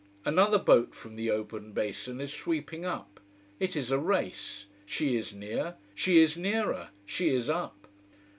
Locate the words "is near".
5.15-5.75